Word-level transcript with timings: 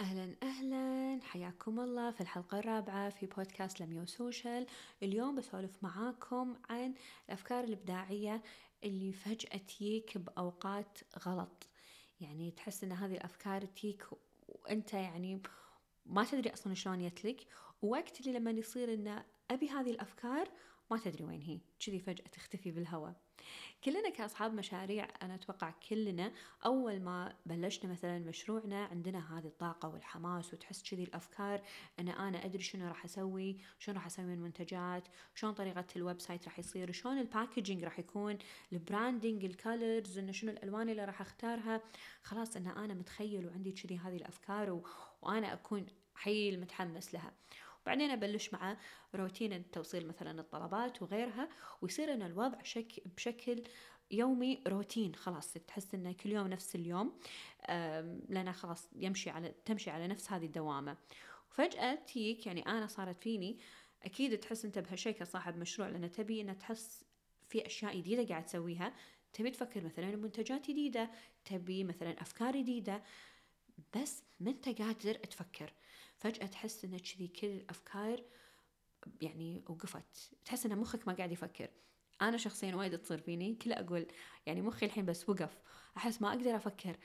أهلا 0.00 0.36
أهلا. 0.42 1.20
حياكم 1.22 1.80
الله 1.80 2.10
في 2.10 2.20
الحلقة 2.20 2.58
الرابعة 2.58 3.10
في 3.10 3.26
بودكاست 3.26 3.80
لميو 3.80 4.06
سوشيال. 4.06 4.66
اليوم 5.02 5.34
بسولف 5.34 5.84
معاكم 5.84 6.56
عن 6.70 6.94
الأفكار 7.28 7.64
الإبداعية 7.64 8.42
اللي 8.84 9.12
فجأة 9.12 9.56
تجيك 9.56 10.18
بأوقات 10.18 10.98
غلط. 11.26 11.66
يعني 12.20 12.50
تحس 12.50 12.84
أن 12.84 12.92
هذه 12.92 13.14
الأفكار 13.14 13.64
تجيك 13.64 14.06
وأنت 14.48 14.94
يعني 14.94 15.42
ما 16.06 16.24
تدري 16.24 16.52
أصلا 16.52 16.74
شلون 16.74 17.08
جتلك 17.08 17.46
ووقت 17.82 18.20
اللي 18.20 18.38
لما 18.38 18.50
يصير 18.50 18.94
أن 18.94 19.22
أبي 19.50 19.68
هذه 19.68 19.90
الأفكار 19.90 20.48
ما 20.90 20.98
تدري 20.98 21.24
وين 21.24 21.42
هي 21.42 21.60
كذي 21.80 22.00
فجأة 22.00 22.24
تختفي 22.24 22.70
بالهواء. 22.70 23.14
كلنا 23.84 24.10
كأصحاب 24.10 24.54
مشاريع 24.54 25.08
أنا 25.22 25.34
أتوقع 25.34 25.70
كلنا 25.88 26.32
أول 26.64 27.00
ما 27.00 27.36
بلشنا 27.46 27.92
مثلا 27.92 28.18
مشروعنا 28.18 28.84
عندنا 28.84 29.38
هذه 29.38 29.46
الطاقة 29.46 29.88
والحماس 29.88 30.54
وتحس 30.54 30.90
كذي 30.90 31.04
الأفكار 31.04 31.62
أن 31.98 32.08
أنا 32.08 32.44
أدري 32.44 32.62
شنو 32.62 32.88
راح 32.88 33.04
أسوي 33.04 33.58
شنو 33.78 33.94
راح 33.94 34.06
أسوي 34.06 34.24
من 34.24 34.38
منتجات 34.38 35.08
شلون 35.34 35.52
طريقة 35.52 35.84
ال 35.96 36.20
website 36.20 36.44
راح 36.44 36.58
يصير 36.58 36.92
شلون 36.92 37.18
ال 37.18 37.25
packaging 37.25 37.84
راح 37.84 37.98
يكون 37.98 38.38
ال 38.72 38.80
branding 38.80 39.44
ال 39.44 39.55
colors 39.55 40.18
إنه 40.18 40.32
شنو 40.32 40.50
الألوان 40.50 40.88
اللي 40.88 41.04
راح 41.04 41.20
أختارها. 41.20 41.80
خلاص 42.22 42.56
أن 42.56 42.66
أنا 42.66 42.94
متخيل 42.94 43.46
وعندي 43.46 43.72
كذي 43.72 43.98
هذه 43.98 44.16
الأفكار 44.16 44.70
و... 44.70 44.86
وأنا 45.22 45.52
أكون 45.52 45.86
حيل 46.14 46.60
متحمس 46.60 47.14
لها. 47.14 47.32
بعدين 47.86 48.10
أبلش 48.10 48.52
مع 48.52 48.76
روتين 49.14 49.70
توصيل 49.70 50.08
مثلا 50.08 50.40
الطلبات 50.40 51.02
وغيرها 51.02 51.48
ويصير 51.82 52.12
أن 52.12 52.22
الوضع 52.22 52.62
شك 52.62 53.08
بشكل 53.16 53.62
يومي 54.10 54.62
روتين 54.66 55.14
خلاص 55.14 55.52
تحس 55.52 55.94
إنه 55.94 56.12
كل 56.12 56.32
يوم 56.32 56.46
نفس 56.46 56.74
اليوم 56.74 57.18
لأنه 58.28 58.52
خلاص 58.52 58.88
يمشي 58.96 59.30
على 59.30 59.54
تمشي 59.64 59.90
على 59.90 60.06
نفس 60.06 60.32
هذه 60.32 60.44
الدوامة. 60.44 60.96
وفجأة 61.50 61.94
تيك 61.94 62.46
يعني 62.46 62.66
أنا 62.66 62.86
صارت 62.86 63.22
فيني 63.22 63.58
أكيد 64.02 64.38
تحس 64.40 64.64
أنت 64.64 64.78
بهالشيء 64.78 65.12
كصاحب 65.12 65.56
مشروع 65.56 65.88
لأن 65.88 66.10
تبي 66.10 66.40
أن 66.40 66.58
تحس 66.58 67.04
في 67.48 67.66
أشياء 67.66 67.96
جديدة 67.96 68.28
قاعد 68.28 68.44
تسويها. 68.44 68.94
تبي 69.32 69.50
تفكر 69.50 69.84
مثلا 69.84 70.16
منتجات 70.16 70.70
جديدة 70.70 71.10
تبي 71.44 71.84
مثلا 71.84 72.22
أفكار 72.22 72.56
جديدة 72.56 73.02
بس 73.96 74.22
ما 74.40 74.50
أنت 74.50 74.82
قادر 74.82 75.14
تفكر. 75.14 75.72
فجأة 76.26 76.46
تحس 76.46 76.84
ان 76.84 76.98
كذي 76.98 77.28
كل 77.28 77.46
الأفكار 77.46 78.24
يعني 79.22 79.64
وقفت. 79.68 80.32
تحس 80.44 80.66
إن 80.66 80.78
مخك 80.78 81.08
ما 81.08 81.14
قاعد 81.14 81.32
يفكر. 81.32 81.68
أنا 82.22 82.36
شخصيا 82.36 82.74
وايد 82.74 82.98
تصير 82.98 83.18
فيني. 83.18 83.54
كل 83.54 83.72
أقول 83.72 84.06
يعني 84.46 84.62
مخي 84.62 84.86
الحين 84.86 85.04
بس 85.06 85.28
وقف. 85.28 85.58
أحس 85.96 86.22
ما 86.22 86.28
أقدر 86.28 86.56
أفكر. 86.56 86.96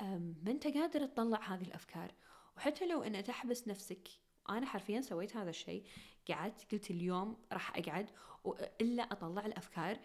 ما 0.00 0.50
أنت 0.50 0.66
قادر 0.66 1.06
تطلع 1.06 1.54
هذه 1.54 1.62
الأفكار. 1.62 2.14
وحتى 2.56 2.86
لو 2.86 3.02
ان 3.02 3.24
تحبس 3.24 3.68
نفسك 3.68 4.08
أنا 4.50 4.66
حرفيا 4.66 5.00
سويت 5.00 5.36
هذا 5.36 5.50
الشيء. 5.50 5.84
قعدت 6.28 6.72
قلت 6.72 6.90
اليوم 6.90 7.36
راح 7.52 7.76
أقعد 7.76 8.10
الا 8.80 9.02
أطلع 9.02 9.46
الأفكار. 9.46 9.98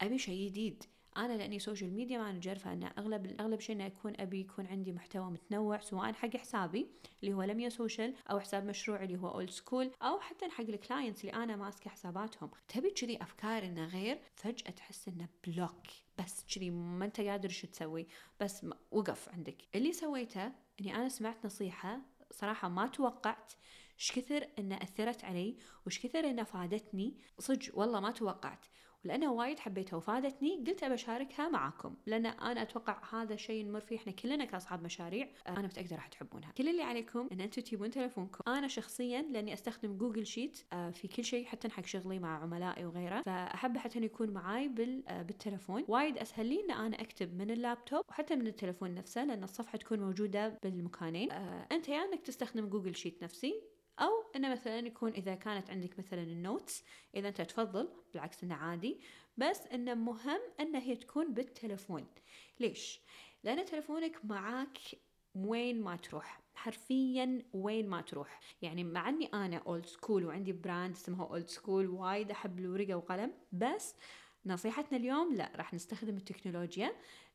أبي 0.00 0.18
شيء 0.18 0.48
جديد. 0.48 0.84
أنا 1.16 1.32
لأني 1.32 1.58
social 1.58 1.94
media 1.94 2.18
manager 2.18 2.54
فانا 2.58 2.86
اغلب 2.86 3.40
أغلب 3.40 3.60
شيء 3.60 3.76
إنه 3.76 3.84
يكون 3.84 4.12
أبي 4.20 4.40
يكون 4.40 4.66
عندي 4.66 4.92
محتوى 4.92 5.30
متنوع 5.30 5.80
سواء 5.80 6.12
حق 6.12 6.36
حسابي 6.36 6.86
اللي 7.22 7.34
هو 7.34 7.42
لميا 7.42 7.68
social 7.68 8.14
أو 8.30 8.40
حساب 8.40 8.64
مشروعي 8.64 9.04
اللي 9.04 9.18
هو 9.18 9.28
Old 9.28 9.50
School 9.50 9.90
أو 10.02 10.20
حتى 10.20 10.48
حق 10.48 10.64
ال 10.64 10.71
clients 10.71 11.20
اللي 11.20 11.32
أنا 11.32 11.56
ماسكة 11.56 11.90
حساباتهم. 11.90 12.50
تبي 12.68 12.90
كذي 12.90 13.22
أفكار 13.22 13.64
إنه 13.64 13.84
غير؟ 13.84 14.18
فجأة 14.36 14.70
تحس 14.70 15.08
إنه 15.08 15.28
block 15.46 15.86
بس 16.18 16.44
كذي 16.54 16.70
ما 16.70 17.04
أنت 17.04 17.20
قادر 17.20 17.48
شو 17.48 17.66
تسوي. 17.66 18.06
بس 18.40 18.66
وقف 18.90 19.28
عندك. 19.28 19.56
اللي 19.74 19.92
سويته 19.92 20.52
إني 20.80 20.96
أنا 20.96 21.08
سمعت 21.08 21.46
نصيحة 21.46 22.00
صراحة 22.30 22.68
ما 22.68 22.86
توقعت 22.86 23.52
إيش 23.98 24.12
كثر 24.12 24.48
انها 24.58 24.82
أثرت 24.82 25.24
علي 25.24 25.56
وإيش 25.86 26.06
كثر 26.06 26.30
انها 26.30 26.44
فادتني. 26.44 27.18
صدق 27.38 27.78
والله 27.78 28.00
ما 28.00 28.10
توقعت. 28.10 28.66
ولانها 29.04 29.30
وايد 29.30 29.58
حبيتها 29.58 29.96
وفادتني 29.96 30.64
قلت 30.66 30.82
أبى 30.82 30.94
أشاركها 30.94 31.48
معاكم 31.48 31.94
لأن 32.06 32.26
أنا 32.26 32.62
أتوقع 32.62 33.02
هذا 33.12 33.36
شيء 33.36 33.64
نمر 33.64 33.80
فيه 33.80 33.96
إحنا 33.96 34.12
كلنا 34.12 34.44
كأصحاب 34.44 34.82
مشاريع 34.82 35.28
أنا 35.48 35.62
متاكده 35.62 35.96
راح 35.96 36.06
تحبونها. 36.06 36.52
كل 36.52 36.68
اللي 36.68 36.82
عليكم 36.82 37.28
إن 37.32 37.40
أنتم 37.40 37.62
تجيبون 37.62 37.90
تلفونكم 37.90 38.52
أنا 38.52 38.68
شخصيا 38.68 39.22
لأني 39.22 39.52
أستخدم 39.52 39.96
Google 39.96 40.26
Sheet 40.26 40.58
آه، 40.72 40.90
في 40.90 41.08
كل 41.08 41.24
شيء 41.24 41.46
حتى 41.46 41.68
حق 41.68 41.86
شغلي 41.86 42.18
مع 42.18 42.42
عملائي 42.42 42.84
وغيره. 42.84 43.22
فأحب 43.22 43.78
حتى 43.78 43.98
يكون 43.98 44.30
معاي 44.30 44.66
آه، 45.08 45.22
بالتلفون 45.22 45.84
وايد 45.88 46.18
أسهل 46.18 46.46
لي 46.46 46.64
إن 46.64 46.70
أنا 46.70 47.00
أكتب 47.00 47.34
من 47.34 47.50
اللابتوب 47.50 48.04
وحتى 48.08 48.36
من 48.36 48.46
التلفون 48.46 48.94
نفسه 48.94 49.24
لأن 49.24 49.44
الصفحة 49.44 49.78
تكون 49.78 50.00
موجودة 50.00 50.58
بالمكانين. 50.62 51.32
آه، 51.32 51.66
أنت 51.72 51.88
يا 51.88 52.04
إنك 52.04 52.20
تستخدم 52.20 52.68
Google 52.68 52.94
Sheet 52.94 53.22
نفسي 53.22 53.71
أو 53.98 54.10
إنه 54.36 54.52
مثلا 54.52 54.78
يكون 54.78 55.12
إذا 55.12 55.34
كانت 55.34 55.70
عندك 55.70 55.98
مثلا 55.98 56.22
ال 56.22 56.32
notes 56.32 56.84
إذا 57.14 57.28
أنت 57.28 57.40
تفضل 57.40 57.88
بالعكس 58.12 58.44
إنه 58.44 58.54
عادي 58.54 59.00
بس 59.36 59.66
إنه 59.66 59.94
مهم 59.94 60.40
إنه 60.60 60.78
هي 60.78 60.96
تكون 60.96 61.34
بالتلفون. 61.34 62.06
ليش؟ 62.60 63.00
لأن 63.44 63.64
تلفونك 63.64 64.24
معاك 64.24 64.78
وين 65.34 65.82
ما 65.82 65.96
تروح. 65.96 66.40
حرفيا 66.54 67.42
وين 67.52 67.88
ما 67.88 68.00
تروح. 68.00 68.40
يعني 68.62 68.84
مع 68.84 69.08
إني 69.08 69.26
أنا 69.34 69.56
old 69.56 69.86
school 69.86 70.24
وعندي 70.24 70.52
brand 70.52 70.94
اسمها 70.94 71.26
Old 71.26 71.48
School 71.48 71.86
وايد 71.86 72.30
أحب 72.30 72.58
الورقه 72.58 72.94
وقلم 72.94 73.32
بس 73.52 73.94
نصيحتنا 74.46 74.98
اليوم 74.98 75.34
لا 75.34 75.52
راح 75.56 75.74
نستخدم 75.74 76.16
التكنولوجيا 76.16 76.92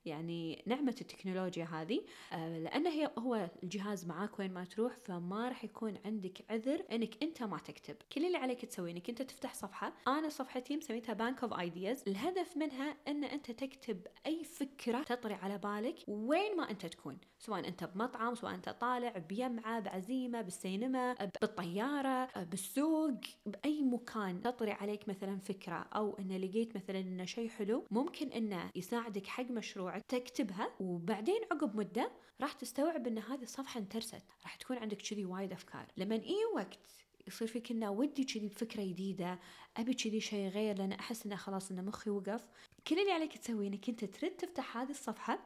يعني 0.07 0.63
نعمة 0.66 0.95
التكنولوجيا 1.01 1.66
هذه 1.66 2.01
آه، 2.34 2.59
لأن 2.59 2.88
هي 2.88 3.12
هو 3.18 3.50
الجهاز 3.63 4.06
معاك 4.06 4.40
وين 4.40 4.53
ما 4.53 4.66
تروح 4.66 4.94
فما 5.06 5.47
راح 5.47 5.63
يكون 5.63 5.97
عندك 6.06 6.46
عذر 6.50 6.84
إنك 6.91 7.23
أنت 7.23 7.44
ما 7.44 7.57
تكتب. 7.57 7.96
كل 8.12 8.25
اللي 8.25 8.38
عليك 8.38 8.66
تسويه 8.66 8.91
إنك 8.91 9.09
أنت 9.09 9.22
تفتح 9.22 9.53
صفحة. 9.53 9.94
أنا 10.07 10.29
صفحتي 10.29 10.78
مسميتها 10.78 11.13
bank 11.13 11.44
of 11.44 11.59
ideas 11.59 12.03
الهدف 12.07 12.57
منها 12.57 12.96
إن 13.07 13.23
أنت 13.23 13.51
تكتب 13.51 14.07
أي 14.25 14.44
فكرة 14.44 15.03
تطري 15.03 15.34
على 15.34 15.57
بالك 15.57 15.96
وين 16.07 16.57
ما 16.57 16.72
أنت 16.72 16.85
تكون. 16.85 17.17
سواء 17.40 17.67
أنت 17.67 17.84
بمطعم 17.84 18.35
سواء 18.35 18.53
أنت 18.53 18.69
طالع 18.69 19.17
بيمعة 19.17 19.79
بعزيمة 19.79 20.41
بالسينما 20.41 21.13
بالطيارة 21.41 22.44
بالسوق 22.44 23.19
بأي 23.46 23.81
مكان 23.81 24.41
تطري 24.41 24.72
عليك 24.72 25.09
مثلا 25.09 25.40
فكرة 25.40 25.75
أو 25.75 26.17
أن 26.19 26.38
لقيت 26.38 26.75
مثلا 26.75 26.97
أنه 27.00 27.25
شيء 27.25 27.50
حلو 27.50 27.85
ممكن 27.91 28.28
أنه 28.31 28.72
يساعدك 28.75 29.28
حق 29.28 29.52
مشروع 29.52 30.00
تكتبها 30.00 30.69
وبعدين 30.80 31.41
عقب 31.52 31.75
مدة 31.75 32.12
راح 32.41 32.53
تستوعب 32.53 33.08
إن 33.08 33.18
هذه 33.18 33.41
الصفحة 33.44 33.80
انترست. 33.80 34.24
راح 34.44 34.56
تكون 34.56 34.78
عندك 34.78 34.97
كذي 34.97 35.25
وايد 35.25 35.52
أفكار. 35.52 35.85
لما 35.97 36.16
أي 36.16 36.46
وقت 36.56 36.80
يصير 37.28 37.47
فيك 37.47 37.72
إنه 37.72 37.91
ودي 37.91 38.24
كذي 38.24 38.47
بفكره 38.47 38.84
جديدة 38.84 39.40
أبي 39.78 39.94
كذي 39.94 40.19
شيء 40.19 40.50
غير 40.50 40.78
لأن 40.78 40.91
أحس 40.91 41.25
إنه 41.25 41.35
خلاص 41.35 41.72
إنه 41.72 41.81
مخي 41.81 42.09
وقف 42.09 42.47
كل 42.88 43.00
اللي 43.00 43.12
عليك 43.12 43.38
تسويه 43.38 43.68
إنك 43.68 43.90
أنت 43.90 44.06
ترد 44.06 44.31
تفتح 44.31 44.78
هذه 44.78 44.90
الصفحة 44.90 45.40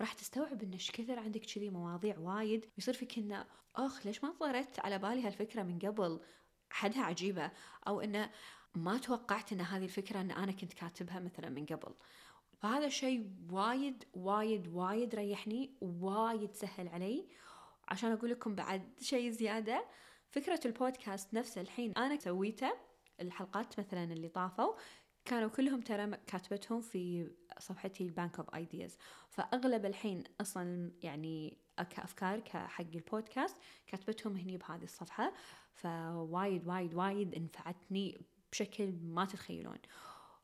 وراح 0.00 0.12
تستوعب 0.12 0.62
إن 0.62 0.72
إيش 0.72 0.90
كثر 0.90 1.18
عندك 1.18 1.40
كذي 1.40 1.70
مواضيع 1.70 2.18
وايد. 2.18 2.66
يصير 2.78 2.94
فيك 2.94 3.18
إنه 3.18 3.46
أخ 3.76 4.06
ليش 4.06 4.24
ما 4.24 4.30
طرت 4.40 4.80
على 4.80 4.98
بالي 4.98 5.22
هالفكرة 5.22 5.62
من 5.62 5.78
قبل؟ 5.78 6.20
حدها 6.70 7.02
عجيبة. 7.02 7.50
أو 7.88 8.00
إنه 8.00 8.30
ما 8.74 8.98
توقعت 8.98 9.52
إن 9.52 9.60
هذه 9.60 9.84
الفكرة 9.84 10.20
إن 10.20 10.30
أنا 10.30 10.52
كنت 10.52 10.72
كاتبها 10.72 11.20
مثلا 11.20 11.48
من 11.48 11.66
قبل. 11.66 11.94
فهذا 12.58 12.86
الشيء 12.86 13.30
وايد 13.50 14.04
وايد 14.14 14.68
وايد 14.68 15.14
ريحني 15.14 15.70
وايد 15.80 16.54
سهل 16.54 16.88
علي. 16.88 17.28
عشان 17.88 18.12
أقول 18.12 18.30
لكم 18.30 18.54
بعد 18.54 18.82
شيء 19.00 19.30
زيادة 19.30 19.84
فكرة 20.30 20.60
البودكاست 20.64 21.34
نفسه 21.34 21.60
الحين 21.60 21.92
أنا 21.92 22.18
سويته 22.20 22.72
الحلقات 23.20 23.80
مثلا 23.80 24.04
اللي 24.04 24.28
طافوا 24.28 24.74
كانوا 25.24 25.48
كلهم 25.48 25.80
ترى 25.80 26.10
كاتبتهم 26.26 26.80
في 26.80 27.30
صفحتي 27.58 28.10
bank 28.10 28.38
of 28.38 28.54
ideas 28.54 28.98
فأغلب 29.28 29.86
الحين 29.86 30.24
أصلا 30.40 30.92
يعني 31.02 31.58
كافكار 31.90 32.40
كحق 32.40 32.86
البودكاست 32.94 33.56
كاتبتهم 33.86 34.36
هني 34.36 34.56
بهذه 34.56 34.84
الصفحة. 34.84 35.32
فوايد 35.74 36.66
وايد 36.66 36.94
وايد 36.94 37.34
إنفعتني 37.34 38.20
بشكل 38.54 38.92
ما 39.02 39.24
تتخيلون. 39.24 39.78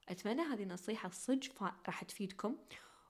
أتمنى 0.09 0.43
هذه 0.43 0.62
النصيحة 0.62 1.09
صدق 1.09 1.62
راح 1.62 2.05
تفيدكم 2.05 2.57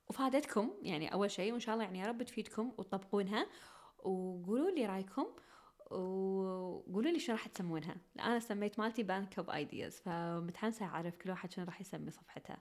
وفادتكم. 0.08 0.70
يعني 0.82 1.12
أول 1.12 1.30
شيء 1.30 1.52
وإن 1.52 1.60
شاء 1.60 1.74
الله 1.74 1.84
يعني 1.84 1.98
يا 1.98 2.06
رب 2.06 2.22
تفيدكم 2.22 2.72
وتطبقونها 2.78 3.46
وقولوا 3.98 4.70
لي 4.70 4.86
رأيكم 4.86 5.26
وقولوا 5.90 7.10
لي 7.10 7.18
شو 7.18 7.32
راح 7.32 7.48
تسمونها. 7.48 7.96
أنا 8.18 8.38
سميت 8.38 8.78
مالتي 8.78 9.02
bank 9.02 9.38
of 9.38 9.50
ideas 9.50 10.00
فمتحمسة 10.00 10.86
أعرف 10.86 11.16
كل 11.16 11.30
واحد 11.30 11.52
شنو 11.52 11.64
راح 11.64 11.80
يسمي 11.80 12.10
صفحته. 12.10 12.56